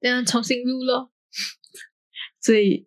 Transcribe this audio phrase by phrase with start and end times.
[0.00, 1.10] 这样重新录咯。
[2.40, 2.86] 所以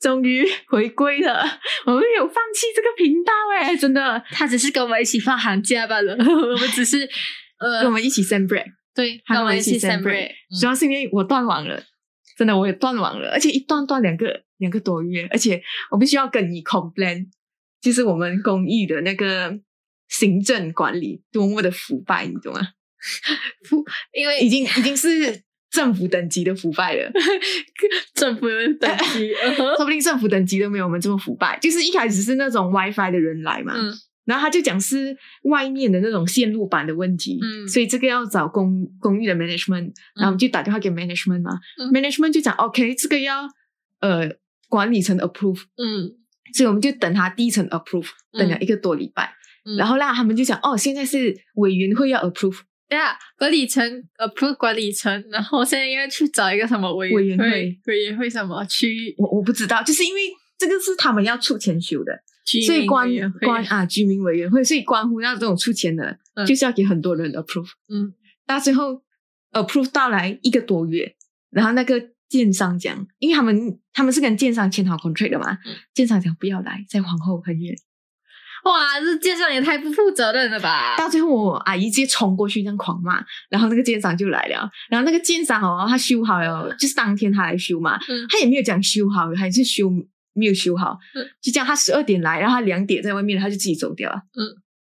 [0.00, 1.42] 终于回归了，
[1.84, 7.08] 我们有放弃这个频道哎，真的，他只是跟我们一起放寒假罢了， 我们只是
[7.58, 10.30] 呃，跟我们一起 send break，对，跟我们一起 send break，break，
[10.60, 11.82] 主要是因为我断网了，
[12.36, 17.26] 真的我也断网了，而且一断断两个两个多月，而且我必须要跟你 complain，
[17.80, 19.58] 就是我们公寓的那个
[20.08, 22.60] 行政管理多么的腐败，你懂吗？
[24.14, 25.42] 因为已经已经是
[25.74, 27.10] 政府等级的腐败了，
[28.14, 29.32] 政府的等级，
[29.76, 31.58] 说不定政府等级都没有我们这么腐败。
[31.60, 33.92] 就是一开始是那种 WiFi 的人来嘛，嗯。
[34.24, 37.66] 然后他就讲是外面的那种线路板的问题，嗯。
[37.66, 41.88] 所以这个要找公公寓的 management，然后我们就打电话给 management 嘛、嗯。
[41.88, 43.48] m a n a g e m e n t 就讲 OK，这个要
[44.00, 44.30] 呃
[44.68, 46.12] 管理层 approve，嗯。
[46.54, 48.38] 所以我们就等他第一层 approve，嗯。
[48.38, 49.34] 等了一个多礼拜，
[49.64, 53.82] 嗯，然后啦，他们就讲哦，现在是委员会要 approve，对啊，管理层
[54.18, 57.50] approve 管理层，然后现在要去找一个什么委委员会。
[57.50, 60.20] 会，委员会什么区域，我我不知道，就是因为
[60.58, 62.12] 这个是他们要出钱修的，
[62.66, 63.08] 所以关
[63.40, 66.46] 关啊居民委员会，所以关乎到这种出钱的，嗯。
[66.46, 67.70] 就是要给很多人 approve。
[67.88, 68.12] 嗯。
[68.46, 69.02] 到最后
[69.52, 71.16] approve 到来一个多月，
[71.50, 75.74] 然后那个建商讲，因为他们他们是跟建商签好 contract 的嘛，嗯。
[75.94, 77.74] 建商讲不要来，在皇后很远。
[78.64, 80.96] 哇，这建商也太不负责任了吧！
[80.96, 88.26] 到最后我阿姨直接冲过去这样狂骂，然后那个建商就来了，然后那个建商哦，他修好了，就是当天他来修嘛，嗯。
[88.28, 89.90] 他也没有讲修好，还是修
[90.32, 91.28] 没有修好，嗯。
[91.42, 94.56] 就这样他十二点来，然后他两点在外面，他就自己走掉了，嗯，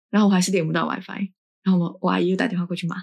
[0.10, 1.30] 然后我还是连不到 WiFi，
[1.64, 2.96] 然后我我阿姨又打电话过去骂，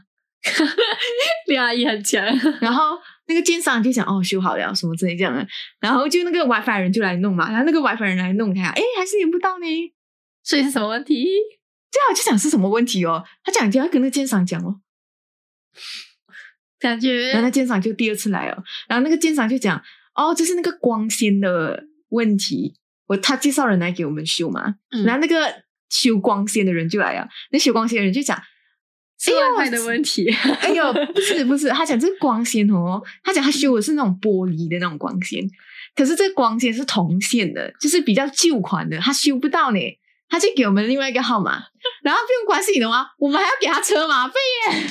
[1.49, 2.25] 你阿姨很强，
[2.61, 5.47] 然后那个建商就讲哦修好了什么之类这样的，
[5.79, 9.67] 然后就那个 WiFi 人就来弄嘛，然后那个 WiFi 人来弄他，哎还是连不到呢，
[10.45, 11.25] 所以是什么问题？
[11.25, 14.81] 对啊，我就讲是什么问题哦，他讲就要跟那个建商讲哦，
[16.79, 19.83] 感觉然后那建商就第二次来哦，然后那个建商就讲
[20.15, 22.77] 哦这是那个光纤的问题，
[23.07, 25.05] 我他介绍人来给我们修嘛，嗯。
[25.05, 28.41] 然后那个修光纤的人就来了，那修光纤的人就讲。
[29.17, 30.29] 是哎呦的问题。
[30.61, 35.49] 哎呦，不是不是，他讲这个光纤哦，他讲他修的是那种玻璃的那种光纤，
[35.95, 39.79] 可是这个光纤是铜线的，就是比较旧款的，他修不到呢，
[40.29, 41.63] 他就给我们另外一个号码，
[42.03, 43.07] 然后不用关心的吗？
[43.19, 44.35] 我们还要给他车马费
[44.73, 44.87] 耶，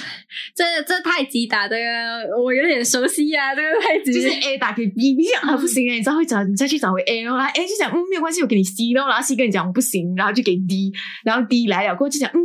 [0.56, 1.76] 这这太极打的，
[2.42, 4.14] 我有点熟悉呀、这个太极。
[4.14, 10.92] 就是 A 打给 B，B 讲啊不行哎，你知道会找你再去找回 A，然后 A 就讲嗯没有关系，我给你 C，然后然后 C 跟你讲我不行，然后就给 D，
[11.26, 12.40] 然后 D 来了过后就讲嗯。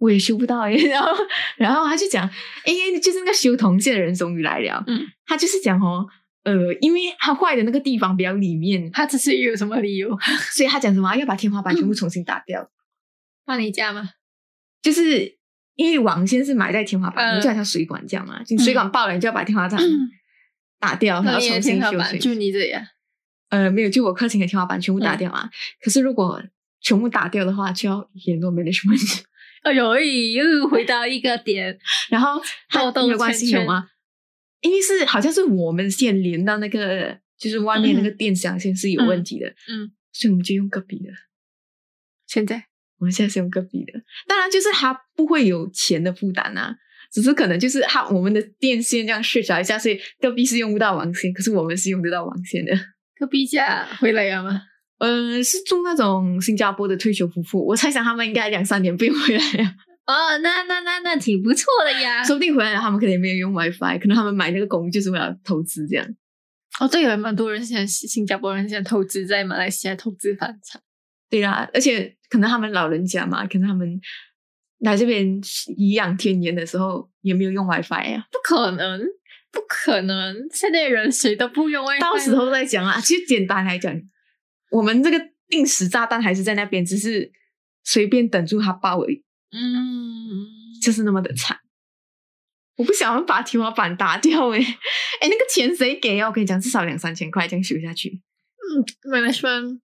[0.00, 1.10] 我也修不到哎， 然后，
[1.56, 2.24] 然后他就讲，
[2.64, 6.06] 哎，就是那个修铜线的人终于来了，嗯，他就是讲哦，
[6.48, 10.16] 呃，因为它坏的那个地方比较里面，它只是有什么理由？
[10.54, 12.70] 所以他讲什么要把天花板全部重新打掉，
[13.44, 14.10] 放你家吗？
[14.80, 15.36] 就是
[15.74, 19.80] 因为网线是埋在天花板，嗯就好像水管这样嘛，就水管爆了，你就要把天花板
[20.80, 22.18] 打掉，然后重新修水。
[22.18, 22.82] 就你这样，
[23.50, 25.50] 呃，没有，就我客厅的天花板全部打掉啊。
[25.82, 26.42] 可是如果
[26.80, 29.22] 全部打掉的话，就要联络 management，
[29.62, 31.76] 哎呦，哎又回到一个点，
[32.08, 33.88] 然后他豆豆没有关系有吗？
[34.60, 41.10] 因为是好像是我们先连到那个，就是外面那个电箱线是有问题的，嗯，所以我们就用隔壁的。
[42.26, 42.64] 现在
[42.98, 43.92] 我们现在是用隔壁的，
[44.26, 46.76] 当然就是它不会有钱的负担啊，
[47.12, 52.72] 只是可能就是它我们的电线这样削小一下，所以隔壁是用不到网线，可是我们是用得到网线的。
[53.16, 54.62] 隔壁家回来了吗？
[54.98, 59.74] 嗯，是住那种新加坡的退休夫妇，我猜想他们应该两三年不用回来了，
[60.08, 62.24] 哦，那那那那挺不错的呀。
[62.26, 66.16] 说不定回来了，他们可能也没有用 WiFi，可能他们买那个公寓就是为了投资这样。
[66.80, 70.80] 哦，对，有蛮多人现在新加坡人现在投资在马来西亚投资房产。
[71.28, 74.00] 对啦，而且可能他们老人家嘛，可能他们
[74.78, 75.38] 来这边
[75.76, 78.26] 颐养天年的时候也没有用 WiFi 啊。
[78.32, 79.00] 不可能，
[79.52, 80.34] 不可能！
[80.50, 82.98] 现在人谁都不用 WiFi，到时候再讲啊。
[82.98, 83.94] 其实简单来讲，
[84.70, 87.30] 我们这个定时炸弹还是在那边，只是
[87.84, 89.22] 随便等住它爆而已，
[89.52, 90.46] 嗯，
[90.82, 91.58] 就是那么的惨。
[92.76, 94.64] 我不想要把天花板打掉诶、欸，
[95.20, 96.28] 哎，那个钱谁给啊？
[96.28, 98.20] 我跟你讲，至少两三千块这样修下去。
[98.60, 99.80] 嗯 management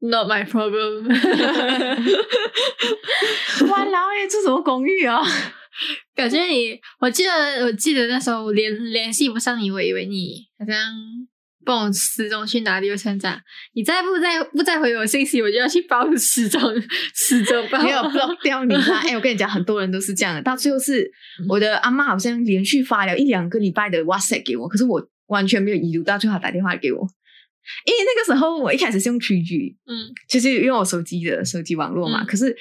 [0.00, 1.06] not my problem
[3.70, 5.22] 哇老诶，住什么公寓啊？
[6.14, 7.30] 感觉你，我记得，
[7.66, 10.76] 我记得那时候我联联系不上你，我以为你好像
[11.68, 13.38] 帮我失踪去哪里，我想讲，
[13.74, 16.60] 你再不再不再回我信息，我就要去报失踪
[17.14, 17.82] 失踪报。
[17.82, 19.00] 没有 block 掉你啦！
[19.06, 20.40] 哎、我跟你讲，很多人都是这样的。
[20.40, 21.12] 到最后是
[21.46, 27.06] 我的阿妈好像连续发了一两个礼拜的 WhatsApp 给我，可是我完全没有已读，到最后打电话给我。
[27.84, 32.56] 因为那个时候我一开始是用 3G，嗯，就是用我手机的手机网络嘛，嗯可是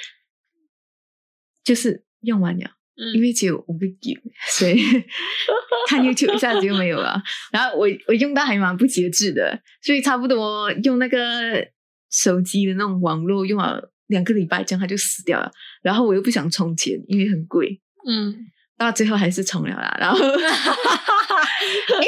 [1.63, 4.18] 就是用完了，嗯，因为只有五个 G，
[4.58, 4.76] 所以
[5.88, 7.22] 看 YouTube 一下子就没有了。
[7.52, 11.68] 然后我我用到还蛮不节制的，所以差不多用那个
[12.12, 15.52] 手机的那种网络用了两个礼拜，这样它就死掉了。
[15.82, 18.36] 然后我又不想充钱，因为很贵，嗯，
[18.78, 19.96] 到最后还是充了啦。
[20.00, 20.34] 然后 因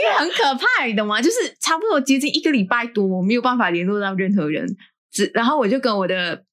[0.03, 1.21] 为很可怕，你懂吗？
[1.21, 4.65] 就是差不多接近一个礼拜多，我没有办法联络到任何人，
[5.11, 6.43] 只然后我就跟我的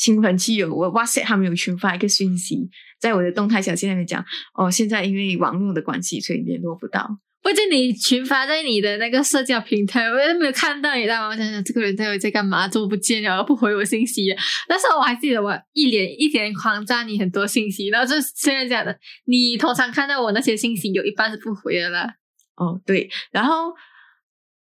[0.00, 4.24] 亲朋戚友，我 WhatsApp 他们有群发一个讯息，在我的动态小线那边讲，
[4.54, 7.06] 哦，现在因为网络的关系，所以联络不到。
[7.42, 11.28] 或者你群发在你的那个社交平台，我也没有看到你，知道吗？
[11.28, 12.66] 我想想，这个人到底在干嘛？
[12.66, 13.44] 怎么不见了？
[13.44, 14.34] 不回我信息？
[14.68, 22.14] 那时候我还记得，我一连一连狂炸你很多信息，然后就现在讲的，你通常看到我那些信息，有一半是不回的啦。
[22.56, 23.74] 哦，对，然后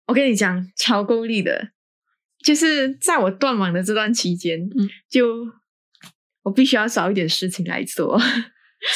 [0.06, 1.70] 我跟你讲，超功利的，
[2.42, 5.46] 就是在我断网的这段期间，嗯，就
[6.42, 8.20] 我必须要找一点事情来做。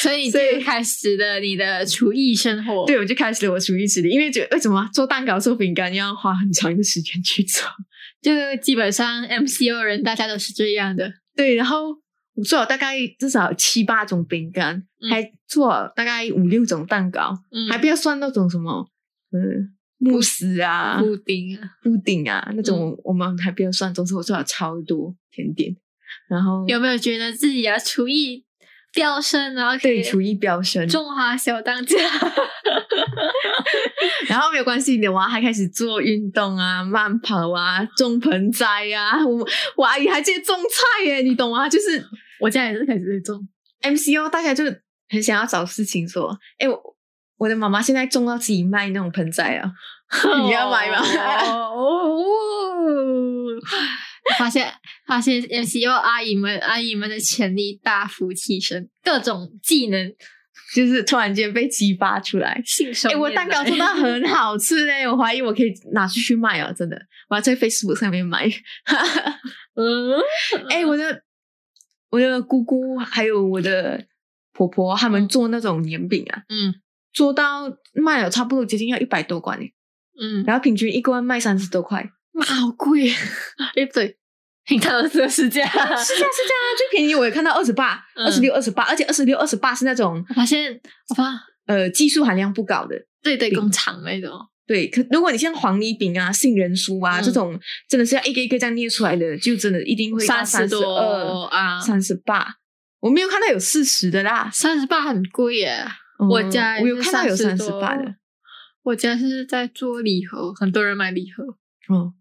[0.01, 2.85] 所以所以就开始了你的厨艺生活。
[2.85, 7.65] 对，我就开始了我厨艺之旅，因为觉得为什么做蛋糕、做饼干要花很长的时间去做？
[8.21, 11.09] 就基本上 MCO 人大家都是这样的。
[11.37, 11.87] 对，然后
[12.33, 18.89] 我做了大概至少七八种饼干，嗯还做了大概五六种蛋糕，嗯，还不要算那种什么，
[19.31, 23.93] 嗯，慕斯啊、布丁啊，布丁啊那嗯种，我们还不要算。
[23.93, 25.75] 总之，我做了超多甜点，
[26.29, 28.45] 然后有没有觉得自己的厨艺
[28.93, 31.97] 飙升，然后对厨艺飙升，中华小当家？
[34.27, 39.25] 然后没有关系，你的娃还开始做运动啊、慢跑啊、种盆栽啊。
[39.25, 41.67] 我我阿姨还在种菜耶，你懂吗？
[41.69, 42.03] 就是
[42.39, 43.47] 我家也是开始在种。
[43.81, 44.63] MCO，大家就
[45.09, 46.37] 很想要找事情做。
[46.57, 46.96] 哎，我
[47.37, 49.71] 我的妈妈现在种到自己卖那种盆栽啊，
[50.45, 50.97] 你要买吗？
[51.53, 52.17] 哦，
[54.37, 54.71] 发现
[55.07, 60.13] 发现 MCO 阿姨们阿姨们的潜力大幅提升，各种技能
[60.75, 62.61] 就是突然间被激发出来。
[62.65, 66.71] 信手哎，我拈蛋糕来做的很好吃嘞， 我怀疑我可以拿出去卖啊！
[66.73, 66.99] 真的，
[67.29, 68.47] 我要在 Facebook 上面卖。
[69.75, 70.11] 嗯，
[70.69, 71.21] 哎、我的
[72.09, 74.03] 我的姑姑还有我的
[74.53, 76.73] 婆婆，他们嗯做那种年饼啊，嗯
[77.17, 79.73] 做到卖了差不多接近要一百多罐诶，
[80.21, 82.07] 嗯，然后平均一罐卖三十多块。
[82.31, 83.09] 妈好贵，
[83.75, 84.15] 哎不对，
[84.69, 85.97] 你看到这个市价，是这样。
[85.97, 88.27] 是这样啊，最便宜我也看到二十八、嗯。
[88.27, 90.79] 二十六、二十八，而且二十六、二十八是那种我发现
[91.09, 91.33] 我发
[91.65, 92.95] 呃技术含量不高的。
[92.95, 94.31] 饼对对工厂那种，
[94.67, 97.23] 对，可如果你像黄泥饼啊、杏仁酥啊、嗯。
[97.23, 97.59] 这种，
[97.89, 102.45] 真的是要一个一个这样捏出来的，就真的一定会三十多二、啊，三十八。
[102.99, 105.83] 我没有看到有四十的啦，三十八很贵耶。
[106.29, 108.15] 我嗯家我有看到有三十八的。
[108.83, 111.43] 我家是在做礼盒，很多人买礼盒。
[111.93, 112.13] 哦，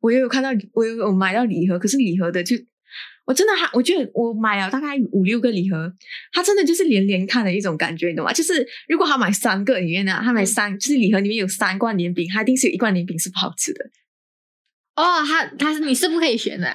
[0.00, 2.56] 我也有看到，我有有买到礼盒，可是礼盒的就
[3.24, 5.92] 我真的还，我觉得我买了大概五六个礼盒，
[6.32, 8.32] 它真的就是连连看的一种感觉，你懂吗？
[8.32, 13.84] 就是如果他买三个里面呢，他买三，就是礼盒里面有三罐年饼，他一定是有一罐年饼是不好吃的，
[14.96, 16.74] 哦，他他是你是不可以选的。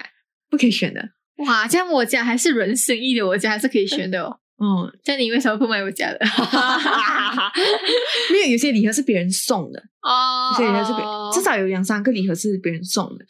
[0.50, 1.10] 不可以选的。
[1.38, 4.40] 哇，这样我家还是人生意的，我家还是可以选的哦。
[4.58, 6.20] 哦，那你为什么不买我家的？
[8.32, 11.04] 因为有些礼盒是别人送的，哦有些礼盒是别
[11.34, 13.26] 至少有两三个礼盒是别人送的。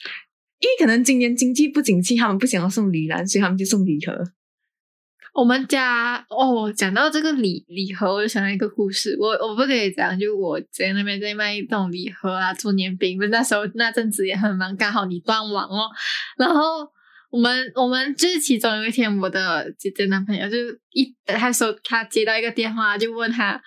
[0.59, 4.13] 因为可能今年经济不景气，他们不想要送礼篮，所以他们就送礼盒。
[5.33, 9.17] 我们家哦，讲到这个礼礼盒，我就想到一个故事。
[9.19, 13.17] 我我不可以讲，就我在那边在卖这种礼盒啊，做年饼。
[13.31, 15.89] 那时候那阵子也很忙，刚好你断网哦。
[16.37, 16.87] 然后
[17.33, 20.55] 我们我们就是其中有一天，我的姐姐男朋友就
[20.91, 23.59] 一他说他接到一个电话，就问他。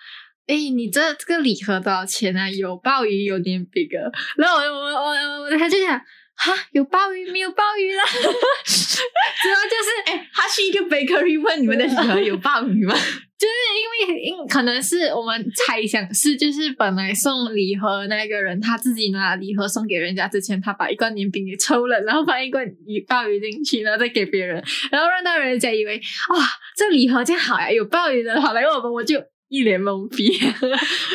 [0.47, 2.49] 哎，你这这个礼盒多少钱啊？
[2.49, 4.07] 有鲍鱼，有点饼啊。
[4.37, 6.01] 然后我我我我他就想，
[6.37, 8.03] 哈，有鲍鱼没有鲍鱼啦？
[8.13, 12.95] 主要就是哎，他去一个 bakery 问你们的礼盒有鲍鱼吗？
[13.39, 25.97] 就是因为因可能是我们猜想是，就是本来送礼盒那个人他自己拿礼盒送给人家之前，他把一罐年饼给抽了，然后放一罐鱼鲍鱼进去，然后再给别人，然后让到人家以为
[26.31, 26.39] 哇，
[26.77, 30.35] 这礼盒真好呀，有鲍鱼的好来我们，我就一脸懵逼。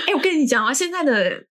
[0.07, 1.45] 哎，我跟你讲啊，现在的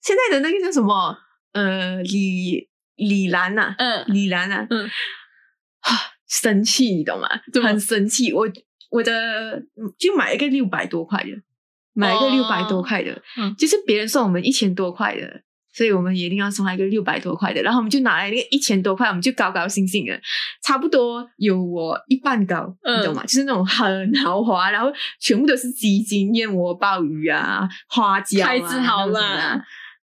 [0.00, 1.18] 现在的那个叫什么？
[1.52, 5.90] 呃，李李兰呐、嗯李兰啊，嗯啊，
[6.28, 7.28] 生气，你懂吗？
[7.62, 8.32] 很生气。
[8.32, 8.48] 我
[8.90, 9.62] 我的
[9.98, 11.30] 就买一个六百多块的，
[11.92, 15.42] 买一个哦六百多块的，嗯就是别人送我们一千多块的。
[15.72, 20.18] 所以我们一定要送他一个六百多块的，然后我们就拿来那个一千多块，我们就高高兴兴的，
[20.62, 23.22] 差不多有我一半高，嗯你懂吗？
[23.24, 29.64] 就是那种很豪华，然后全部都是鸡精、燕窝、鲍鱼啊、花椒啊，牌子好那种什么的啦啊，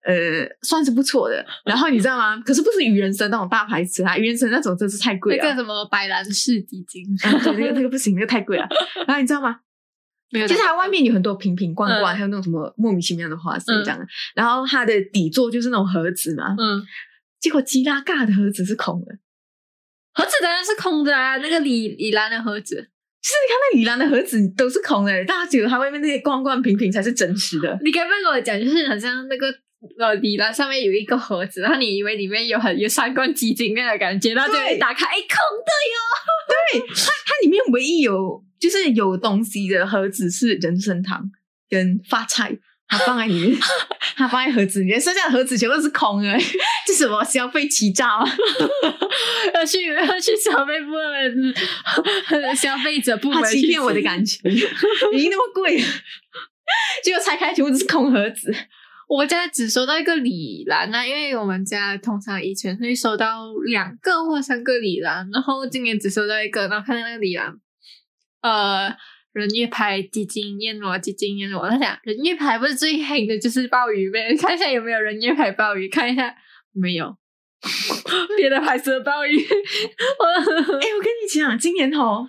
[0.06, 1.44] 呃，算是不错的。
[1.64, 2.40] 然后你知道吗？
[2.46, 5.42] 可是不是愚人参那种大牌子啊，愚人参那种真是太贵了。
[5.42, 8.66] 那个什么白兰氏底金，啊，对，那个那个不行，那个太贵了。
[9.06, 9.60] 然后你知道吗？
[10.30, 14.04] 没有打就是它外面有很多瓶瓶罐罐，嗯还有那种什么莫名其妙的花色嗯这样的。
[14.34, 16.82] 然后它的底座就是那种盒子嘛，嗯，
[17.40, 19.18] 结果基拉嘎的盒子是空的。
[20.14, 27.78] 盒子当然是空的啊，那个李李兰的盒子，就是你看那李兰的盒子都是空的，大家觉得它外面那些罐罐瓶瓶才是真实的。
[27.84, 29.46] 你该不会跟我讲，就是好像那个
[29.98, 35.96] 呃李兰上面有一个盒子，然后你以为里面有很有三罐鸡精那样的感觉，然后就打开，哎，空的哟。
[36.48, 41.22] 对它它里面唯一有就是有东西的盒子是人参糖
[41.68, 42.56] 跟发菜，
[42.88, 43.56] 它放在里面，
[44.16, 46.32] 它放在盒子里面，剩下的盒子全部是空的。
[46.86, 48.26] 这什么消费欺诈吗？
[49.54, 54.38] 要 去要去消费部门，消费者部门欺骗我的感觉。
[54.38, 54.52] 情，
[55.12, 55.84] 已经那么贵了，
[57.02, 58.54] 结果拆开全部都是空盒子。
[59.06, 67.54] 我家只收到一个礼篮啊，因为我们家通常以前会收到两个或三个礼篮，然后今年只收到一个，然后看到那个礼篮，
[68.42, 68.96] 呃，
[69.32, 74.34] 人月牌基金燕窝，基金燕窝，我在想人月牌不是最黑的就是鲍鱼呗？
[74.36, 76.34] 看一下有没有人月牌鲍鱼，看一下
[76.72, 77.16] 没有，
[78.36, 79.46] 别的牌子的鲍鱼，哎、
[80.36, 82.26] 我跟你讲，今年哦，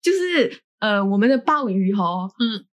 [0.00, 2.64] 就是呃，我们的鲍鱼哦，嗯，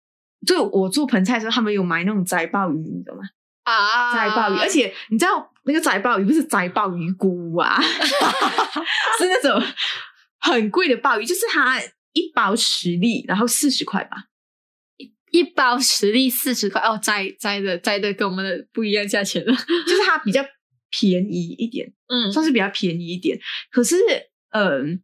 [0.47, 3.25] 就我做盆菜的时候，他们有买那种摘鲍鱼，你懂吗？
[3.71, 7.81] 啊，摘鲍鱼，而且你知道那个摘鲍鱼不是摘鲍鱼菇啊，
[9.19, 9.63] 是那种
[10.41, 11.81] 很贵的鲍鱼，就是它
[12.13, 14.25] 一包十粒，然后四十块吧。
[15.33, 19.55] 一包十粒四十块哦，摘摘的摘的跟我们的不一样价钱了，
[19.87, 20.45] 就是它比较
[20.91, 23.39] 便宜一点，嗯算是比较便宜一点。
[23.71, 23.95] 可是，
[24.51, 25.01] 嗯、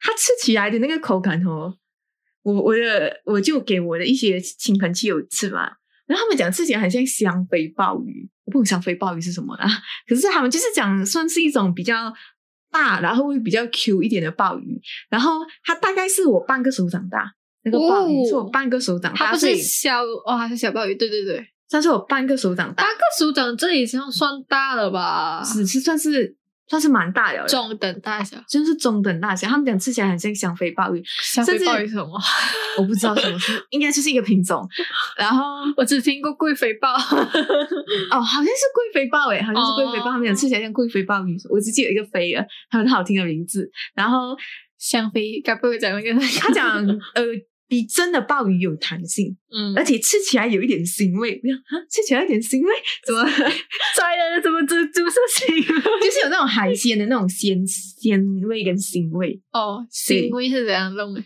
[0.00, 1.76] 它吃起来的那个口感哦，
[2.42, 5.72] 我我的我就给我的一些亲朋戚友吃嘛，
[6.06, 9.66] 然后他们讲吃起来很像香妃鲍鱼，我不懂香妃鲍鱼是什么啦，
[10.08, 12.12] 可是他们就是讲算是一种比较
[12.70, 17.32] 大，然后会比较 Q 一点的鲍鱼，然后它大概是我半个手掌大。
[17.64, 25.42] 那个鲍鱼哦是我半个手掌大，它不是小哦，它是小鲍鱼，对对对，算是我半个手掌大八，个手掌这也算算大了吧？
[25.44, 26.36] 只是算是
[26.68, 28.36] 算是蛮大的，中等大小。
[28.48, 29.48] 就是中等大小。
[29.48, 32.20] 他们讲吃起来很像香妃鲍鱼，小飞甚至鲍鱼是什么？
[32.78, 34.66] 我不知道什么是，应该就是一个品种。
[35.16, 35.44] 然后
[35.76, 36.92] 我只听过贵妃鲍。
[36.92, 40.10] 哦，好像是贵妃鲍诶，好像是贵妃哦鲍。
[40.10, 43.70] 他们讲吃起来像贵妃鲍鱼，我只记得一个妃儿，还有很好听的名字。
[43.94, 44.36] 然后
[44.78, 46.20] 香妃该不会讲那个？
[46.40, 47.22] 他讲呃，
[47.68, 51.36] 比真的鲍鱼有弹性，嗯，而且吃起来有一点腥味。
[51.36, 52.72] 不要啊，吃起来有点腥味，
[53.06, 53.24] 怎么
[53.96, 55.56] 摘了怎么这猪是腥？
[56.04, 59.40] 就是有那种海鲜的那种鲜鲜味跟腥味？
[59.52, 61.22] 哦，腥味是怎样弄的？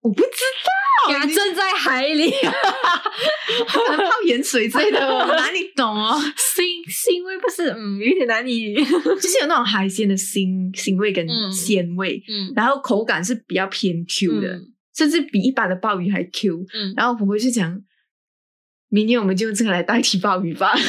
[0.00, 6.16] 我不知道， 给它浸在海里，可能泡盐水之类的，我哪里懂哦？
[6.36, 16.66] 腥腥味不是嗯有点难以就是有那种海鲜的腥腥味跟嗯鲜味，嗯然后口感是比较偏 Q 的，嗯甚至比一般的鲍鱼还 Q。
[16.74, 17.80] 嗯，然后婆婆就讲，
[18.88, 20.74] 明年我们就用这个来代替鲍鱼吧。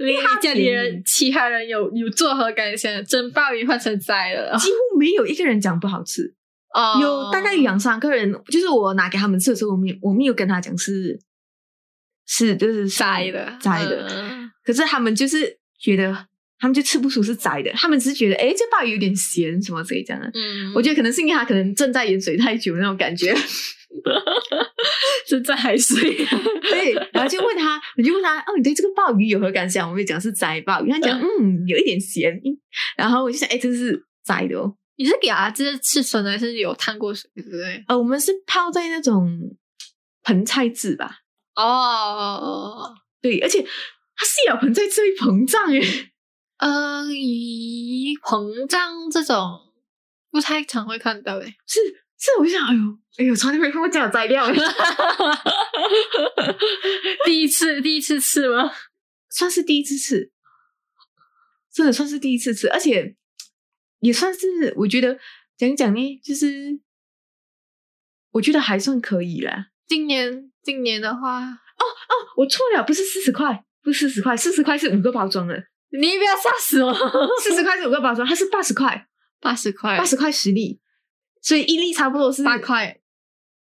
[0.00, 3.04] 你家里人其他人有 有作何感想？
[3.04, 6.34] 蒸鲍鱼换成摘了，几乎没有一个人讲不好吃，
[6.74, 11.20] 哦有大概两三个人，就是我拿给他们吃的时候，我没有我没有跟他讲是
[12.26, 16.26] 是就是摘的摘的，嗯可是他们就是觉得。
[16.62, 20.30] 他们就吃不出是宰的，他们只是觉得，哎，这鲍鱼有点咸，什么之类这样的。
[20.32, 23.34] 嗯，我觉得可能是因为他可能正在盐水太久那种感觉，
[25.26, 26.24] 是在海水。
[26.70, 29.90] 对，然后就问他，我就问他，哦，你对这个鲍鱼有何感想？
[29.90, 32.56] 我们讲是摘鲍鱼，他讲，嗯，有一点咸，嗯
[32.96, 37.82] 然后我就想，哎，这是摘的哦，你是给它这吃生的，还是有烫过水之类？
[37.88, 39.28] 呃，我们是泡在那种
[40.22, 41.16] 盆菜制吧，
[41.56, 45.82] 哦，对，而且它是有盆菜制会膨胀耶，
[46.62, 49.72] 呃，咦膨胀这种
[50.30, 51.56] 不太常会看到诶。
[51.66, 51.80] 是
[52.16, 52.80] 是，我就想，哎呦，
[53.18, 54.54] 哎呦，从来没看过这样的材料耶，
[57.26, 58.70] 第一次，第一次吃吗？
[59.28, 60.30] 算是第一次吃，
[61.72, 63.16] 真的算是第一次吃，而且
[63.98, 65.18] 也算是我觉得
[65.56, 66.78] 讲讲呢，就是
[68.30, 69.70] 我觉得还算可以啦。
[69.88, 75.64] 今年，今年的话，哦哦，我错了，不是四十块，不是四十块，四十块是五个包装的，
[76.00, 76.92] 你不要吓死我！
[77.40, 79.06] 四十块是五个包装，它是八十块，
[79.40, 80.80] 八十块，八十块十粒，
[81.40, 82.98] 所以一粒差不多是八块，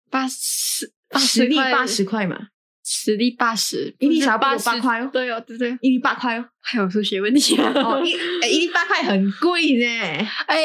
[0.09, 2.37] 八十十粒八十块嘛，
[2.83, 5.09] 十粒八十，一粒不是差不多八块哦。
[5.11, 7.71] 对哦，对对，一粒八块哦，还有数学问题啊！
[7.75, 8.13] 哦一
[8.43, 9.85] 哎一粒八块很贵呢，
[10.45, 10.59] 哎，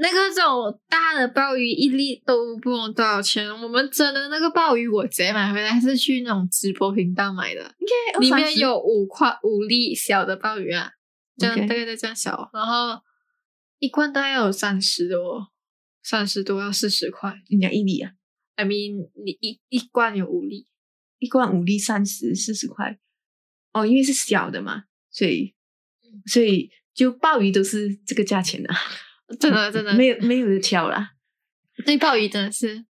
[0.00, 3.48] 那个这种大的鲍鱼一粒都不用多少钱。
[3.62, 10.90] 我们真的那个鲍鱼，我直接买回来是去那种直播频道买的，应该里面有五块五粒小的鲍鱼啊，
[11.38, 13.00] 这样大概在这样小，然后
[13.78, 15.48] 一罐大概有三十多，
[16.02, 17.32] 三十多要四十块。
[17.48, 18.12] 人家一粒啊
[18.56, 20.66] ，I mean，你一一罐有五粒，
[21.18, 22.98] 一罐五粒三十四十块。
[23.72, 25.54] 哦，因为是小的嘛，所以
[26.26, 28.74] 所以就鲍鱼都是这个价钱 的，
[29.38, 31.10] 真的真的没有没有的挑啦。
[31.84, 32.84] 对鲍鱼真的是，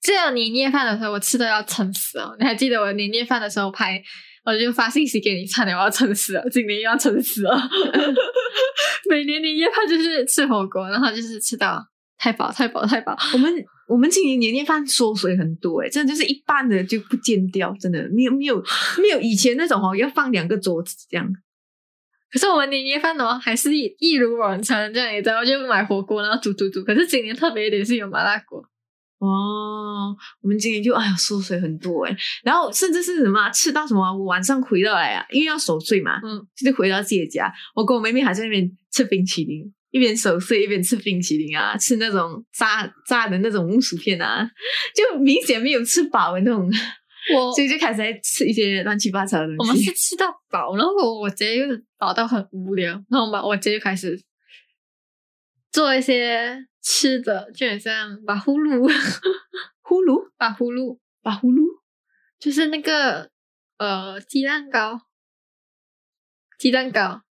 [0.00, 2.36] 只有年夜饭的时候我吃的要撑死哦。
[2.38, 4.00] 你还记得我年夜饭的时候拍，
[4.44, 7.50] 我就发信息给你，差点我要撑死了，今年又要撑死了。
[9.08, 11.82] 每年年夜饭就是吃火锅，然后就是吃到
[12.18, 13.16] 太饱太饱太饱。
[13.32, 13.52] 我们
[13.88, 18.62] 我们今年年夜饭缩水很多诶，真的就是一半的就不见掉，真的没有没有
[19.00, 21.26] 没有以前那种哦，要放两个桌子这样。
[22.30, 26.82] 可是我们年夜饭的话，还是一一如往常这样，你知道，就买火锅然后煮煮煮。
[26.82, 28.62] 可是今年特别一点是有麻辣锅。
[29.24, 44.48] 哦，我们今天就哎呀缩水很多诶，然后甚至是什么吃到什么，我晚上回到来啊，因为要守岁嘛，嗯，就是回到自己的家，我跟我妹妹还在那边吃冰淇淋，一边守岁一边吃冰淇淋啊，吃那种炸炸的那种木薯片啊，
[44.94, 46.70] 就明显没有吃饱的那种，
[47.34, 47.52] 我。
[47.54, 49.58] 所以就开始在吃一些乱七八糟的东西。
[49.60, 51.66] 我们是吃到饱，然后我我姐又
[51.98, 54.20] 饱到很无聊，然后嘛，我直接就开始
[55.74, 58.80] 做一些吃的，就很像把呼噜，
[59.82, 60.98] 呼噜，把呼噜。
[61.24, 61.80] 把呼噜，
[62.38, 63.30] 就是那个
[63.78, 65.06] 呃鸡蛋糕，
[66.58, 67.22] 鸡蛋糕，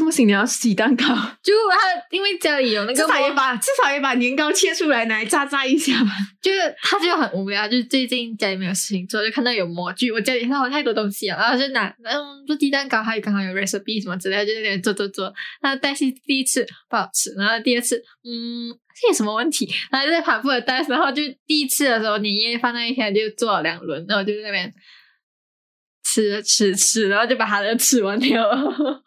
[0.00, 1.04] 这么新年要洗蛋糕，
[1.42, 1.78] 就他
[2.10, 6.10] 因为家里有那个至少也把至少也把年糕切出来拿来炸炸一下吧。
[6.40, 15.30] 就是他就很无聊，就是最近家里没有事情做，就看到有模具，我家里看到太多东西了，然后就拿嗯做鸡蛋糕，还有刚好有 recipe 什么之类的，就在那边做做做。
[15.60, 19.70] 那但是第一次不好吃，然后第二次嗯这有什么问题？
[19.90, 24.72] 然后就在反复的 test，然后就第一次的时候年夜饭那一天就做了两轮，然后就在那边
[26.02, 29.02] 吃吃吃，然后就把它的吃完掉了。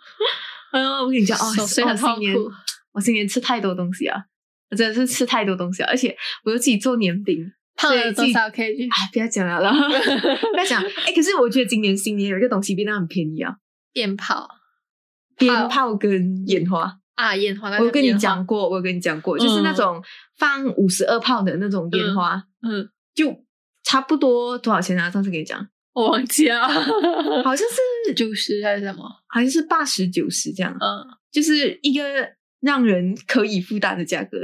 [0.73, 2.51] 嗯，我跟你讲 哦，所以很哦新年痛苦，
[2.93, 4.19] 我今年吃太多东西啊，
[4.69, 8.89] 我真的是吃太多东西了，而且我又自己做年饼，胖了多少 kg？
[8.91, 9.71] 哎，不要讲了啦，
[10.51, 10.83] 不要讲。
[10.83, 13.55] 哎，可是我觉得今年新年有一个东西变得很便宜啊，
[13.93, 14.47] 鞭炮
[15.37, 16.99] 鞭炮跟烟花。
[17.15, 20.03] 啊，烟花，我跟你讲，过，我有跟你讲过，就是那种
[20.39, 23.31] 放五十二炮的那种烟花，嗯，就
[23.83, 25.11] 差不多多少钱啊？
[25.11, 26.67] 上次跟你讲，我忘记了，
[27.43, 27.67] 好像
[28.05, 29.03] 是九十还是什么？
[29.27, 31.05] 好像是八十九十这样，嗯。
[31.31, 32.03] 就是一个
[32.61, 34.37] 让人可以负担的价格。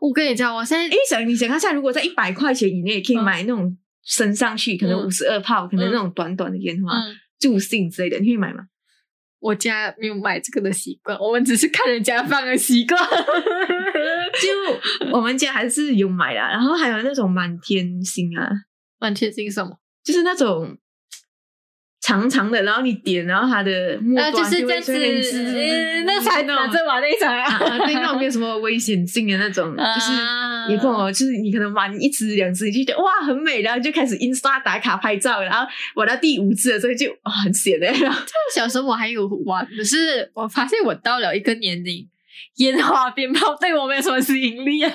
[0.00, 8.64] 我跟你讲，我现在诶，想你想看一下，如果在一百块钱以内可以嗯买那种升上去，可能嗯五十二炮，可能那种短短的烟花、嗯，助兴之类的，你会买吗？
[9.40, 12.98] 我家没有买这个的习惯，我们只是看人家放的习惯。
[14.40, 18.48] 就我们家还是有买啦，然后还有那种满天星啊，
[19.00, 19.78] 满天星什么？
[20.04, 20.76] 就是那种
[22.00, 30.12] 长长的，然后你点，然后它的末啊，端就是这样子，会在那边滋那才那种拿着玩那一场啊啊，对，那种没有什么危险性的那种， 就是。
[30.12, 37.92] 啊也不懂，就是你可能玩一只两只，你就觉得哇很美，然后就开始 Insta 打卡拍照，然后玩到第五只的时候就哇很险的，
[38.54, 42.08] 小时候我还有玩，可是我发现我到了一个年龄，
[42.58, 44.92] 烟花鞭炮对我没有什么吸引力啊。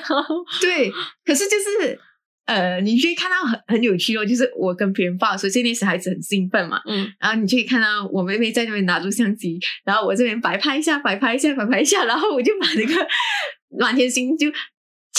[0.61, 0.89] 对，
[1.25, 1.99] 可是就是
[2.47, 13.07] 呃，你就会看到很很有趣哦，就是我跟别人抱，所以，这那小孩子很兴奋嘛，嗯，然后你就可以看到我妹妹在那边拿住相机，然后我这边摆拍一下，摆拍一下，摆拍一下，然后我就把那个
[13.77, 14.47] 满天星就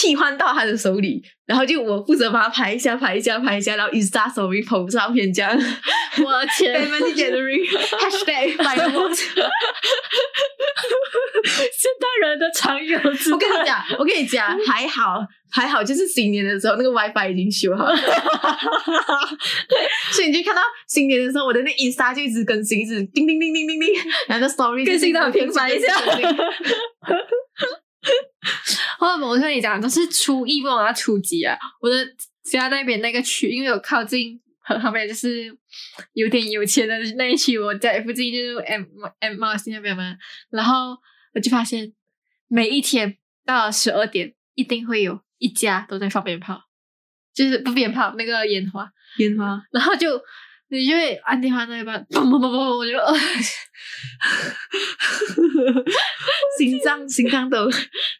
[0.00, 5.50] 替换到他的手里，然后就我负责把它拍一下，拍一下，拍一下，然后 Insta story po 照片这样。
[5.52, 5.58] 我
[6.32, 7.66] 的天，Family gathering
[7.98, 9.24] hashtag fireworks。
[11.76, 17.96] 现代人的常有之我跟你讲，我跟你讲，还好还好，就是新年的时候那个 WiFi 已经修好了，
[20.12, 23.88] 所以你就看到新年的时候，我的那 Insta 就一直更新，一直叮叮叮叮叮叮，
[24.28, 25.98] 然后那 Story 更新到很频繁一下
[28.00, 31.56] 更新更新哦，我跟你讲，都是初一，不懂要初几啊。
[31.80, 31.96] 我的
[32.42, 35.56] 家那边那个区，因为我靠近很旁边，就是
[36.12, 38.84] 有点有钱的那一区，我家附近就是 M
[39.20, 40.16] M 马西那边嘛。
[40.50, 40.96] 然后
[41.34, 41.92] 我就发现，
[42.48, 46.62] 每一天到了十二点，一定会有一家都在放鞭炮，
[47.34, 50.20] 就是不鞭炮那个烟花，烟花，然后就
[50.70, 53.14] 你就会按电话那一半，砰砰砰砰，我就呃
[56.58, 57.70] 心脏 心脏都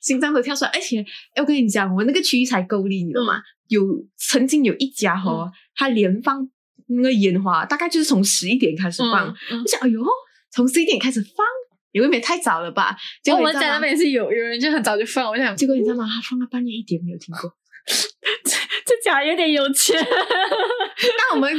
[0.01, 1.01] 心脏都跳出来，而且
[1.35, 3.43] 哎，我跟你讲，我那个区域才够力，你知道吗？
[3.69, 3.83] 有
[4.17, 6.49] 曾经有一家哦，他连放
[6.87, 10.03] 那个烟花，大概就是从十一点开始放，嗯我想，哎呦，
[10.51, 11.47] 从十一点开始放，
[11.93, 12.97] 也未免太早了吧？
[13.23, 13.81] 结果我们家那？
[13.81, 16.07] 边是有有人就很早就放，我想结果你知道吗？
[16.09, 17.53] 他放到半夜一点没有停过，
[18.89, 20.01] 这家有点有钱。
[20.01, 21.53] 那我们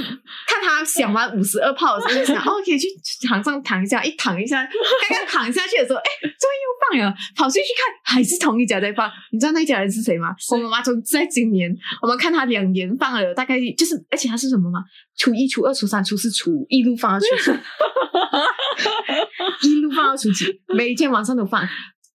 [0.48, 2.88] 看他想完五十二炮的时候，就想哦，可以去
[3.28, 4.04] 床上躺一下。
[4.04, 4.68] 一躺一下，
[5.08, 9.12] 刚刚躺下去的时候，哎，终于又放了，跑出去看，还是同一家在放。
[9.32, 10.30] 你知道那一家人是谁吗？
[10.52, 11.70] 我妈妈从在今年，
[12.02, 14.80] 我们看他两年放了，大概就是，而且他是什么吗？
[15.18, 17.60] 初一、初二、初三、初四、初五，一路放到初几，
[19.70, 21.62] 一路放到初几，每一天晚上都放。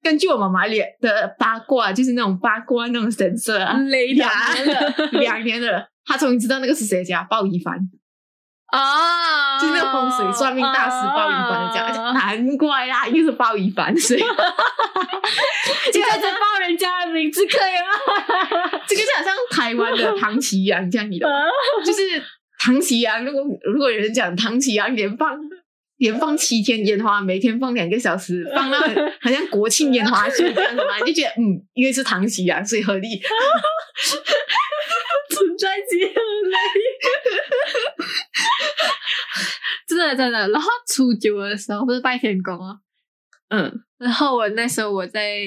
[0.03, 4.29] 根据我妈妈脸的八卦，就是那种八卦那种神色啊，雷达
[5.13, 5.87] 两年了。
[6.05, 7.79] 他 终于知道那个是谁家，鲍一凡
[8.67, 14.19] 啊，就是那个风水算命大师鲍一凡的家，难怪啦，又是鲍一凡，所以
[15.93, 18.69] 就在这报人家的名字可以吗？
[18.85, 21.37] 这个就好像台湾的唐奇阳这样，你懂吗？
[21.85, 22.01] 就是
[22.59, 25.37] 唐奇阳，如果如果有人讲唐奇阳连放
[26.03, 28.77] 连放七天烟花，每天放两个小时， 放到
[29.21, 33.07] 好像国庆烟花秀这样子嘛，就觉得嗯，因为是唐奇阳，所以合理。
[35.29, 36.81] 存在即合理，
[39.87, 40.49] 真的真的。
[40.49, 42.75] 然后初九的时候不是拜天公啊，
[43.47, 45.39] 嗯，然后我那时候我在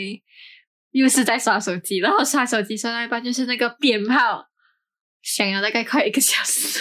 [0.92, 4.46] 又是在刷手机，然后刷手机刷到一半就是那个鞭炮，
[5.20, 6.80] 响了大概快一个小时。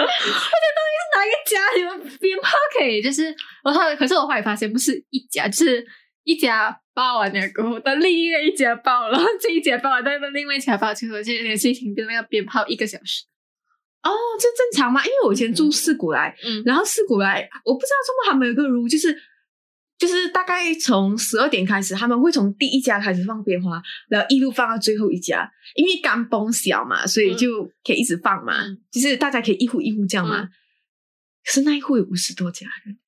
[0.00, 3.02] 我觉得到底是哪一个家你们鞭炮可以？
[3.02, 5.86] 就是我后来，可是我后来发现不是一家，就是
[6.24, 6.80] 一家。
[6.96, 13.24] 爆完了过后，到另一个一家爆，然后这一家爆完，但是另外一家爆，最后就连续停电那个鞭炮一个小时。
[14.02, 15.04] 哦，这正常吗？
[15.04, 19.14] 因为我以前住四谷来，嗯，然后四谷来，我不知道中国还没有个 rule，就是
[19.98, 28.54] 就是大概从十二点开始，他们会从第一家开始放鞭花，然后一路放到最后一家，因为刚崩小嘛，所以就可以一直放嘛，
[28.92, 30.48] 就是大家可以一户一户这样嘛。
[31.44, 32.98] 可是那一户有五十多家人，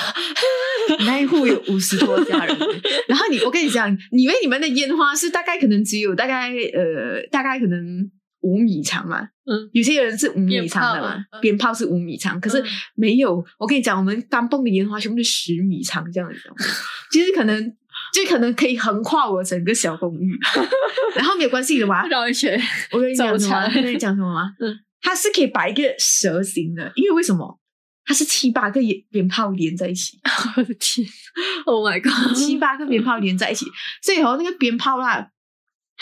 [1.04, 2.58] 那一户有五十多家人。
[3.06, 8.10] 然后你，我跟你讲，以为你们的烟花是大概可能只有大概呃，大概可能
[8.42, 9.28] 五米长嘛？
[9.44, 12.62] 嗯，有些人是五米长的嘛，鞭炮是五米长，可是
[12.94, 13.44] 没有。
[13.58, 16.38] 我跟你讲，我们刚蹦的烟花全部是十米长这样子，
[17.10, 17.76] 其实可能
[18.12, 20.38] 就可能可以横跨我整个小公寓。
[21.16, 22.60] 然后没有关系的嘛，绕一圈。
[22.92, 23.68] 我跟你讲什么？
[23.74, 24.52] 跟你讲什么吗？
[24.60, 24.78] 嗯。
[25.04, 27.58] 它是可以摆一个蛇形的，因为为什么？
[28.04, 30.18] 它是七八个鞭鞭炮连在一起。
[30.56, 31.06] 我的天
[31.66, 32.36] ！Oh my god！
[32.36, 33.66] 七八个鞭炮连在一起，
[34.02, 35.28] 所以后那个鞭炮啦，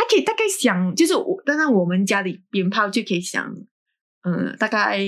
[0.01, 3.55] 它可以大概想，就是我，当然我们家里鞭炮就可以响，
[4.23, 4.99] 嗯，大概，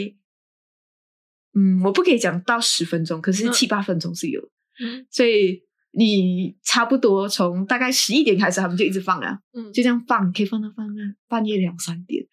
[1.54, 4.40] 嗯，我不可以讲到十分钟，可是七八分钟是有。
[4.84, 10.94] 嗯，所以你差不多从大概十一点开始，他们就一直放了，嗯，就这样放，可以放到放到
[11.28, 12.24] 半夜两三点，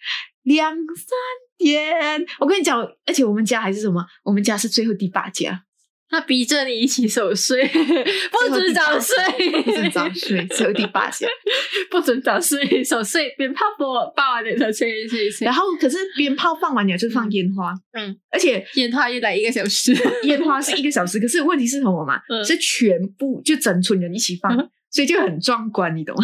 [0.43, 1.15] 两三。
[1.59, 4.01] 点，我跟你讲，而且我们家还是什么？
[4.23, 5.65] 我们家是最后第八家，
[6.09, 11.27] 他逼着你一起守岁， 不准早睡，不准早睡，只有第八家，
[11.91, 15.45] 不准早睡，守岁，鞭炮播放完点才睡睡睡。
[15.45, 22.19] 然后，可是鞭炮放完了就放烟花，嗯，而且烟花又来一个小时， 烟花是一个小时，可是问题是什么嘛？
[22.43, 24.69] 是全部就整村人一起放。
[24.91, 26.23] 所以就很壮观，你懂吗？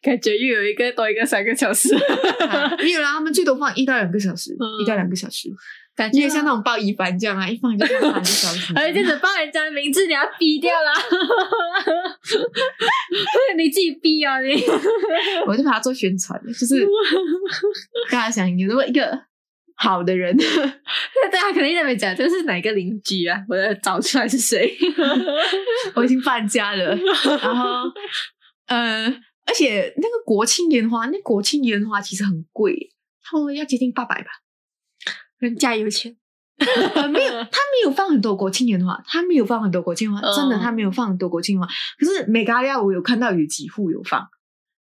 [0.00, 1.92] 感觉又有一个多一个三个小时，
[2.78, 5.48] 没有啦，他们最多放一到两个小时，一到两个小时，
[5.96, 8.72] 感觉像那种报一番这样啊，一放就放三个小时。
[8.78, 10.92] 而且就是报人家的名字，你要逼掉啦，
[13.56, 14.62] 你自己逼啊你！
[15.48, 16.86] 我就把它做宣传，就是
[18.10, 19.26] 大家想有那么一个。
[19.78, 20.34] 好的人，
[21.30, 23.38] 大家肯定在那边讲这是哪个邻居啊？
[23.46, 24.74] 我要找出来是谁。
[25.94, 26.96] 我已经搬家了，
[27.42, 27.82] 然后
[28.68, 29.04] 呃，
[29.44, 32.90] 而且那个国庆烟花，那国庆烟花其实很贵，
[33.22, 34.28] 差不多要接近八百吧。
[35.38, 36.16] 人家有钱，
[36.58, 41.66] 没有，他没有放很多国庆烟花，他没有放很多国庆花，真的他没有放很多国庆花。
[41.98, 44.26] 可是美加利亚我有看到有几户有放。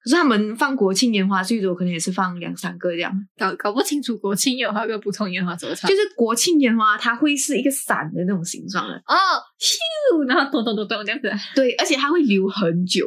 [0.01, 5.89] 可是他们放国庆烟花，最多可能也是放两三个这样，搞搞不清楚国庆烟花跟普通烟花怎么差。
[5.89, 9.15] 就是国庆烟花，它会是一个伞的那种形状的哦，
[9.59, 11.31] 咻，然后咚咚咚咚这样子。
[11.55, 13.07] 对，而且它会留很久，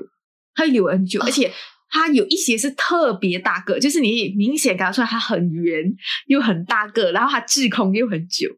[0.54, 1.49] 它会留很久，而且
[1.91, 5.84] 它有一些是特别大个，就是你明显感觉出来它很圆
[6.25, 8.49] 又很大个，然后它滞空又很久，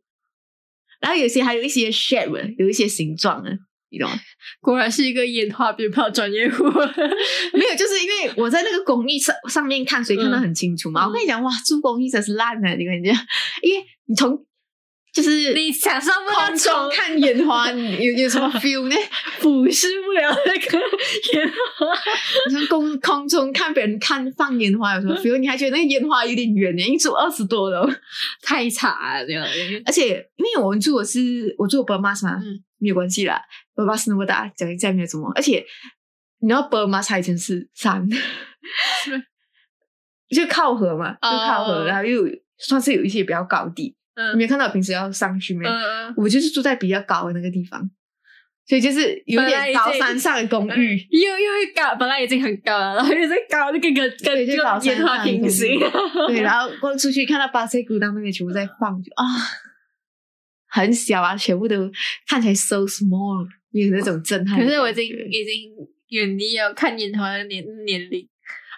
[1.02, 3.58] 然后有些还有一些 shape，有一些形状的。
[3.90, 4.20] 你懂吗？
[4.60, 6.64] 果然是一个烟花鞭炮专业户。
[7.54, 11.08] 没有，就是因为我在那个工艺上上面看，所以看得很清楚嘛。
[11.08, 13.16] 我跟你讲，哇，做工艺真是烂的，你跟你讲，
[13.62, 14.44] 因为你从
[15.14, 18.96] 就是你享受不空中看烟花，有有什么 feel 呢？
[19.38, 20.80] 俯视不了那个
[21.34, 21.48] 烟
[21.78, 21.86] 花。
[22.50, 25.38] 你 从空空中看别人看放烟花有什么 feel？
[25.38, 26.82] 你还觉得那个烟花有点远呢？
[26.82, 27.88] 因为住二十多楼，
[28.42, 29.28] 太差了。
[29.86, 32.40] 而且因为我们住的是我住我爸妈是吗？
[32.42, 33.40] 嗯，没有关系啦。
[33.76, 35.32] 爸爸是那么大，讲一下没有什么。
[35.36, 35.64] 而且
[36.40, 38.10] 你知道，爸妈以前是山，
[40.30, 42.24] 就靠河嘛，就靠河，哦然后又
[42.58, 43.96] 算是有一些比较高地。
[44.16, 45.68] 你嗯没有看到我平时要上去没？
[45.68, 45.72] 嗯
[46.08, 47.90] 嗯，我就是住在比较高的那个地方，
[48.68, 50.98] 所以就是有点高山上的公寓。
[51.10, 55.80] 又又会高，本来已经很高了，然后又在高那个跟跟对就高山跟烟花上平行。
[56.28, 59.24] 对， 然后逛出去看到巴塞古当那边全部在放，就啊，
[60.68, 61.92] 很小啊，全部都
[62.28, 64.60] 看起来 so small，有那种震撼。
[64.60, 65.72] 可是我已经已经
[66.10, 68.28] 远离了看烟花的年年龄。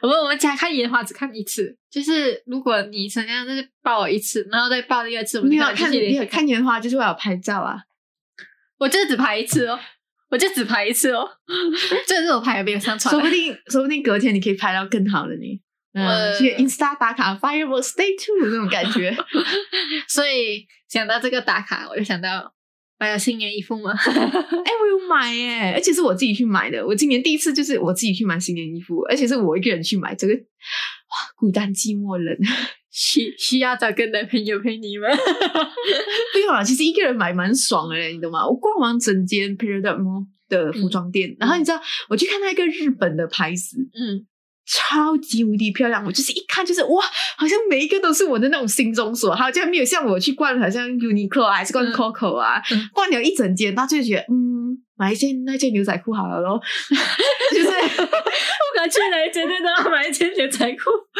[0.05, 7.79] 我们我们家看烟花只看一次，就是如果你想要就是抱我一次，然后再抱第二次，我们没有看就可能继续连没有看烟花，就是为了拍照啊。
[8.77, 9.79] 我就只拍一次哦，
[10.29, 11.27] 我就只拍一次哦，
[12.05, 13.19] 这是我拍的没有上传说。
[13.19, 15.61] 不定 说不定隔天你可以拍到更好的呢。
[15.93, 19.17] 嗯，呃去 Insta 打卡 Fireworks Day Two 那种感觉。
[20.07, 22.53] 所以想到这个打卡，我就想到
[22.97, 23.91] 买了新年衣服吗。
[23.97, 26.85] 哎、我有买耶，而且是我自己去买的。
[26.85, 30.15] 我今年第一次就是我自己去买新年衣服，而且是我一个人去买。
[30.15, 32.37] 这个哇，孤单寂寞冷。
[32.97, 35.09] 需需要找个男朋友陪你吗？
[36.31, 38.47] 不用了，其实一个人买蛮爽的嘞，你懂吗？
[38.47, 44.25] 我逛完整间 Period Mall 的服装店，然后你知道，我去看到一个日本的牌子，嗯，
[44.65, 47.03] 超级无敌漂亮，我就是一看就是哇，
[47.37, 56.59] 好像每一个都是我的那种心中所好，像没有像我去逛好像 Uniqlo 啊，还是逛嗯 Coco 啊，嗯逛了一整间，他就觉得嗯，买一件那件牛仔裤好了咯，
[57.53, 60.89] 就是我敢去哪一间店都要买一件牛仔裤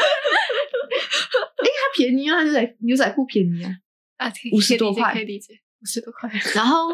[1.56, 3.70] 它便宜啊，牛仔牛仔裤便宜啊，
[4.16, 6.28] 啊，五十多块可以理解，五十多块。
[6.54, 6.88] 然后。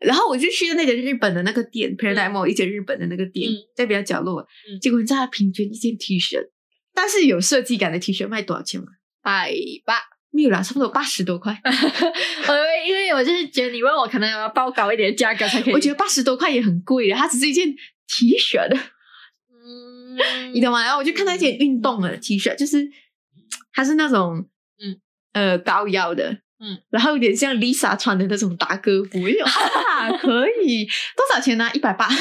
[0.00, 4.40] 然后我就去那个日本的那个店，Paradise Mall 一间日本的那个店，嗯在比较角落。
[4.70, 6.38] 嗯结果你知道，它平均一件 T 恤，
[6.94, 8.86] 但是有设计感的 T 恤卖多少钱吗？
[9.22, 9.52] 百
[9.84, 11.60] 八，没有啦，差不多八十多块。
[11.64, 12.54] 我
[12.86, 15.74] 因为我就是觉得你问我可能要报高一点价格才可以。
[15.74, 17.66] 我觉得八十多块也很贵了，它只是一件
[18.06, 18.76] T 恤的，
[19.50, 20.82] 嗯，你懂吗？
[20.84, 22.88] 然后我就看到一件运动的 T 恤，就是
[23.72, 24.48] 它是那种
[24.80, 25.00] 嗯
[25.32, 30.84] 呃高腰的，嗯，然后有点像 Lisa 穿的那种大哥服，我就啊可以
[31.16, 31.70] 多少钱呢？
[31.72, 32.06] 一百八。
[32.06, 32.10] 啊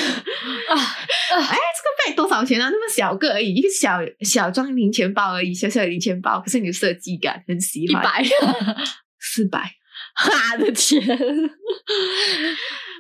[1.37, 2.69] 哎，这个背多少钱啊？
[2.69, 8.01] 那么小个而已，一个小小装零钱包而已，小小的零钱包，可是你有设计感，很喜欢。
[8.01, 8.23] 一百，
[9.19, 9.71] 四百，
[10.59, 11.01] 我的天！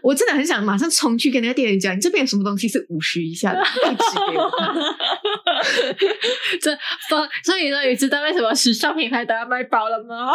[0.03, 4.73] 我真的很想马上冲去跟那个店员讲，你这边有什么东西是五十以下的，可以指给我看。
[6.61, 6.71] 这
[7.09, 10.33] 所所以说，你知道为什么时尚品牌都要卖包了吗？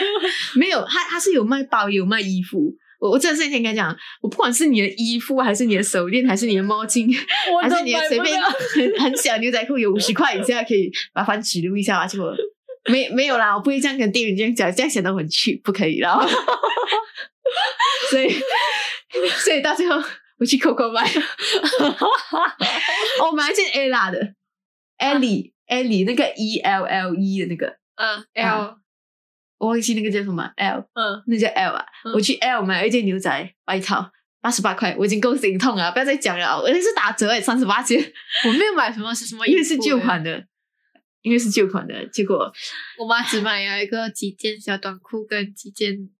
[0.56, 2.74] 没有，他他是有卖包，也有卖衣服。
[3.00, 7.12] 我我真的是跟你讲，我不管是你的衣服，还是你的手链，还是你的毛巾，
[7.60, 8.46] 还是你的随便了。
[8.48, 12.06] 很很小牛仔裤，有五十块以下可以麻烦指路一下吧？
[12.06, 12.32] 结果
[12.90, 16.24] 没没有啦，我不会这样跟店员这样讲，这样显得我很 cheap，不可以啦。
[18.08, 18.30] 所以
[19.44, 19.96] 所以到最后
[20.38, 21.04] 我去 Coco 买，
[23.20, 24.18] 我买一件 ella 的
[25.02, 28.76] Ellie Ellie 那个 E L L E 的那个，嗯，L，
[29.58, 31.84] 我忘记那个叫什么 L，嗯，那叫 L 啊。
[32.04, 34.10] 嗯我去 L 买了一件牛仔外套，
[34.40, 38.00] 八十八块，我已经够心痛了，不要再讲了，我那是打折哎，三十八件，
[38.46, 40.44] 我没有买什么是什么，因为是旧款的，
[41.22, 42.52] 因为是旧款的，结果
[42.98, 46.10] 我妈只买了一个几件小短裤跟几件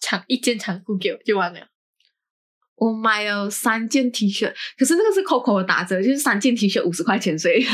[0.00, 1.68] 长一件长裤给我就完了。
[2.76, 7.64] 我买了三件 T 恤，可是那个是 Coco 的打折，就是三件 T 恤五十块钱，所以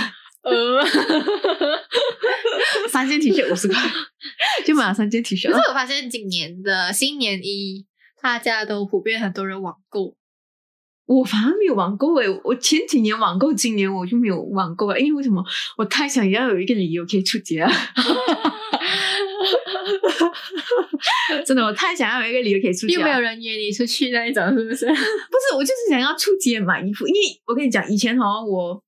[0.43, 0.83] 呃，
[2.89, 3.77] 三件 T 恤五十块，
[4.65, 5.55] 就买了三件 T 恤可。
[5.59, 7.87] 是我发现今年的新年衣，
[8.23, 10.17] 大家都普遍很多人网购。
[11.07, 15.45] 我反而没有网购诶，我前几年网购，今年我就没有网购了，因为为什么？
[15.77, 17.71] 我太想要有一个理由可以出街了！
[21.45, 22.99] 真的，我太想要有一个理由可以出街、啊。
[22.99, 24.87] 又没有人约你出去那一种，是不是？
[24.87, 28.81] 不是，我就是想要出街买衣服，因为我跟你讲，以前哦，我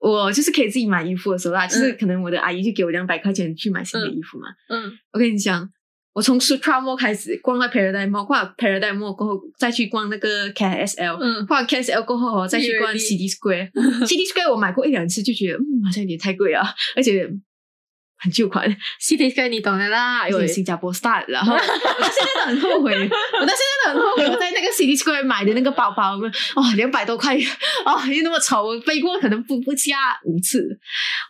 [0.00, 4.46] 我就是可以自己买衣服的时候啦，就是可能我的阿姨就给我两百块钱去买新的衣服嘛。
[4.68, 5.68] 嗯我跟你讲，
[6.12, 13.70] 我从 Supra Mall 开始逛到 Paradise Mall，逛到 Paradise Mall 过后，再去逛那个 KSL，、嗯，逛完 KSL 过后哦，再去逛 Really？CD Square。
[14.06, 16.64] City Square 我买过一两次，就觉得嗯，好像有点太贵啊，
[16.96, 17.28] 而且
[18.18, 18.68] 很旧款
[19.00, 21.24] ，City Square 你懂的啦，而且新加坡 style。
[21.28, 21.64] 然 后我到
[22.08, 22.92] 现在都很后悔，
[23.40, 27.36] 我到现在都很后悔，我在那个 CD Square 买的那个包包，哦，两百多块，
[27.86, 30.80] 哦，又那么丑，我背过可能不不下五次，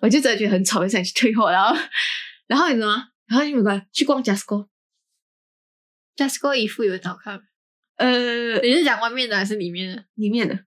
[0.01, 1.51] 我就真的觉得很丑，就想去退货。
[1.51, 1.77] 然后，
[2.47, 3.09] 然后你知道吗？
[3.27, 7.41] 然后你没关系，去逛 Jasco，Jasco 衣服有很好看吗，
[7.97, 10.05] 呃，你是讲外面的还是里面的？
[10.15, 10.59] 里面的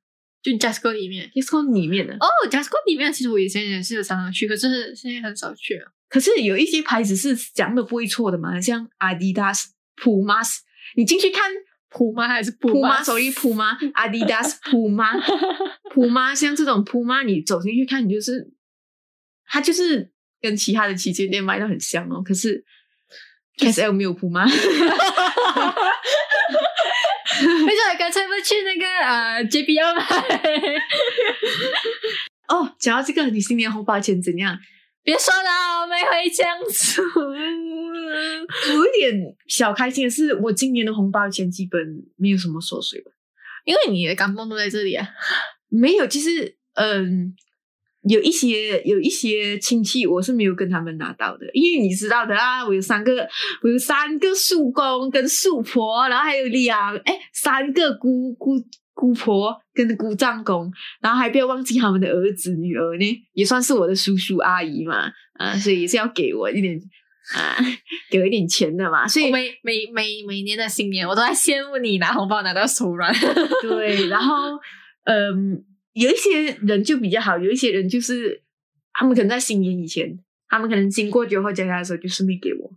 [0.42, 1.30] 就 Jasco 里面。
[1.36, 5.92] Jasco 里面的，哦，Jasco 里面其实我以前也是有常常去，可是现在很少去了。
[6.10, 10.58] 可是有一些牌子是讲的不会错的嘛，像 Adidas、Pumas，
[10.96, 11.50] 你进去看
[11.90, 12.28] 普吗？
[12.28, 15.22] 还是普 Puma，Puma、Adidas、Puma、
[15.94, 18.52] Puma，像这种 Puma，你走进去看，你就是
[19.46, 22.66] 它就是跟其他的旗舰店卖的很像哦，可是
[23.58, 24.46] KSL 没有铺吗？
[27.66, 30.06] 为什么干脆不去那个呃 JBL 买？
[32.48, 34.60] 哦，讲到这个，你新年红包钱怎样？
[35.04, 37.02] 别说了，我没回江苏。
[37.20, 37.36] 我
[38.76, 41.82] 有点小开心的是，我今年的红包钱基本
[42.18, 43.10] 没有什么缩水吧。
[43.64, 45.08] 因为你的感冒都在这里啊。
[45.70, 47.34] 没有，其实嗯，
[48.04, 53.28] 有一些有一些亲戚我是没有跟他们拿到的，因为你知道的啦，我有三个，
[53.62, 58.56] 我有三个叔公跟叔婆，然后还有两哎三个姑姑
[58.94, 66.76] 姑婆跟姑丈公，然后还不要忘记他们的儿子女儿呢，也算是我的叔叔阿姨嘛，啊，所以也是要给我一点
[67.36, 67.56] 啊，
[68.10, 73.14] 给我一点钱的嘛，所以每每每每年的新年，我都在羡慕你拿红包拿到手软。
[73.62, 74.60] 对，然后
[75.06, 78.42] 嗯，有一些人就比较好，有一些人就是
[78.94, 82.72] 他们可能在新年以前，他们可能经过酒后家家的时候就顺便给我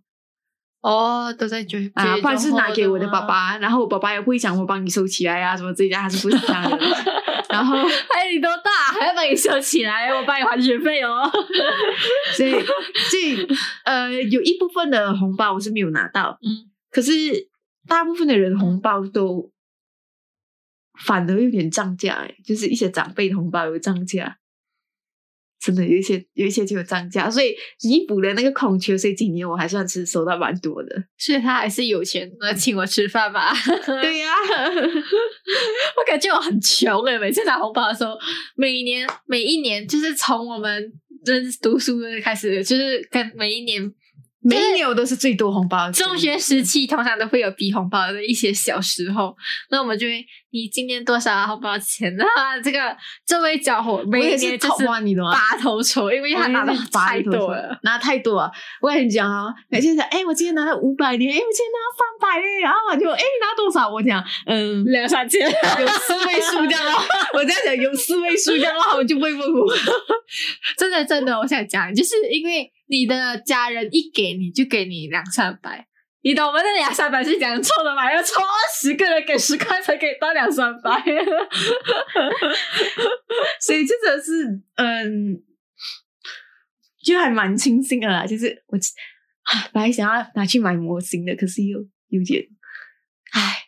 [0.83, 3.23] 哦，都在追啊，不然是拿给我的爸。
[3.23, 6.79] 爸，然后我爸爸也不会讲我帮你收起来啊什么这一家他是不会这样的，
[7.49, 8.71] 然后哎，你多大？
[8.99, 10.09] 还要帮你收起来？
[10.13, 11.23] 我帮你还学费哦。
[12.37, 13.49] 所以所以
[13.85, 17.13] 呃，有一部分的红包我是没有拿到，嗯，可是
[17.89, 19.51] 大部分的人红包都
[21.03, 24.39] 反而有点涨价、欸，就是一些长辈的红包有涨价，
[25.61, 31.05] 真的有一些有一些就有涨价，所以弥补了那个空缺，所以今年我还算是收到蛮多的。
[31.17, 33.53] 所以他还是有钱，那请我吃饭吧。
[33.85, 34.33] 对呀、
[35.97, 38.17] 我感觉我很穷诶，每次拿红包的时候，
[38.57, 40.93] 每一年每一年就是从我们
[41.25, 43.83] 认识读书的开始，就是跟每一年
[44.45, 49.35] 每一年我都是最多红包的中学时期通常都会有比红包的一些小时候，
[49.71, 52.61] 那我们就会，你今年多少红包钱啊？
[52.63, 52.95] 这个
[53.27, 55.33] 这位家伙我每年就是花你的吗？
[55.33, 57.79] 拔头筹，因为他拿的太多了。
[57.83, 58.53] 拿太多了。
[58.83, 63.89] 我跟你讲啊，每天讲，哎，我今天拿了五百呢，哎，我今天拿了三百嘞，然后我就，哎，你拿多少？
[63.89, 67.03] 我讲，嗯，两三千，有四位数这样哦。
[67.35, 69.75] 我这样讲有四位数这样的话，我就不会问我。
[70.77, 75.87] 真的真的，我想讲，就是因为你的家人一给你就给你两三百，
[76.23, 76.61] 你懂吗？
[76.63, 78.13] 那两三百是讲错的嘛？
[78.13, 81.03] 要凑二十个人给十块才可以到两三百。
[83.61, 85.43] 所以真的是，嗯，
[87.03, 88.27] 就还蛮庆幸的啦。
[88.27, 92.43] 就是我啊，本来想要拿去买模型的，可是又有点，
[93.33, 93.64] 唉，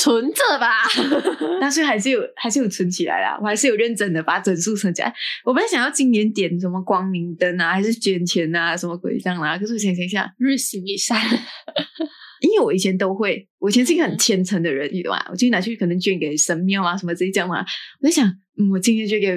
[0.00, 0.84] 存着吧，
[1.60, 3.38] 但是还是有，还是有存起来啦。
[3.38, 5.12] 我还是有认真的把整数存起来。
[5.44, 9.58] 我本来想要今年点什么光明灯啊，还是捐钱啊，什么鬼这样啦。
[9.58, 11.20] 可是我想想一下，日行一善。
[12.40, 15.22] 因为我以前都会，我以前是一个很虔诚的人，你懂吗？
[15.30, 17.60] 我就拿去可能捐给神庙啊什么这些这样嘛。
[18.00, 19.28] 我在想，嗯，我今天捐给，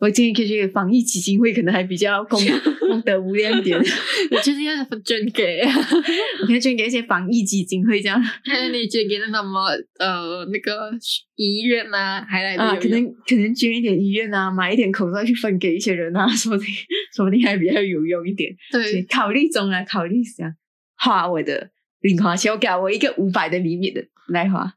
[0.00, 2.40] 我今天可以去给防疫基金会，可能还比较功
[2.80, 3.78] 功 德无量一点。
[3.78, 5.62] 我就是要捐给，
[6.42, 10.90] 我可以捐给一些防疫基金会这样还有你捐给那什么呃那个
[11.36, 16.74] 医院啊，还来可能可能捐一点医院啊，买一点口罩去分给一些人啊，说不定
[17.14, 18.54] 说不定还比较有用一点。
[18.72, 20.54] 对，考虑中啊，考虑下
[20.96, 24.74] 花我的零花钱，我给我一个五百的厘米的来花。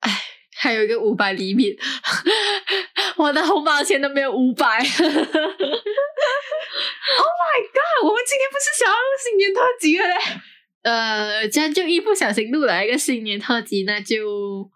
[0.00, 0.10] 哎
[0.54, 1.74] 还有一个五百厘米，
[3.16, 4.78] 我的红包钱都没有五百。
[7.14, 8.04] Oh my god！
[8.04, 10.14] 我们今天不是想要录新年特辑了嘞？
[10.82, 14.70] 呃，这样就一不小心录了一个新年特辑，那就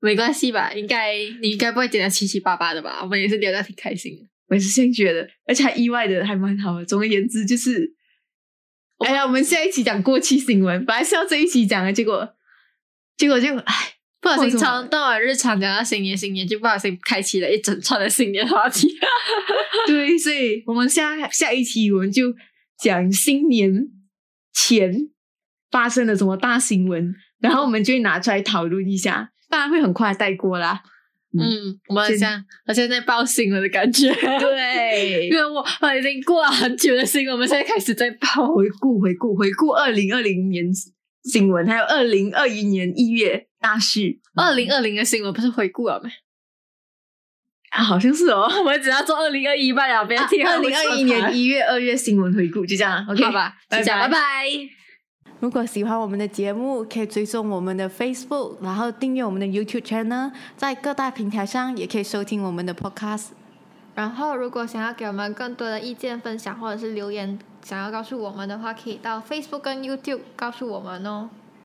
[0.00, 0.72] 没关系吧？
[0.72, 2.98] 应该你应该不会剪得七七八八的吧？
[3.02, 4.26] 我们也是聊得挺开心的。
[4.48, 6.84] 我也是这样觉得，而且还意外的还蛮好的。
[6.84, 7.94] 总而言之，就是，
[8.98, 12.34] 哎呀，我们下一期讲过期新闻，本来是要这一期讲的，结果
[13.16, 13.91] 结果就唉，
[14.22, 18.88] 不小心从到了日常讲到新年，新年就不小心开启了一整串的新年话题。
[19.86, 22.32] 对，所以我们下下一期我们就
[22.78, 23.88] 讲新年
[24.54, 24.94] 前
[25.72, 30.82] 发生了什么大新闻，然后我们就会拿出来讨论一下，当然会很快带过啦。
[31.36, 34.12] 嗯，我们好真像好像在报新闻的感觉。
[34.12, 38.54] 对因，为 我我已经过了很久的新闻，我们现在开始在报。
[38.54, 40.66] 回顾回顾回顾二零二零年
[41.22, 44.18] 新闻，还有二零二一年一月大事。
[44.34, 46.10] 二零二零的新闻不是回顾了没？
[47.70, 48.50] 啊，好像是哦。
[48.60, 53.06] 我们只要做二零二一吧了，不要听二零二一年一月、二月新闻回顾，就这样。
[53.08, 54.46] OK，好吧，就这样，拜拜拜。
[55.40, 63.28] 如果喜欢我们的节目，可以追踪我们的 Facebook，然后订阅我们的 YouTube channel，在各大平台上也可以收听我们的 Podcast。
[63.94, 71.30] 然后，如果想要给我们更多的意见分享，或者是留言，想要告诉我们的话，可以到 Facebook 跟 YouTube 告诉我们哦。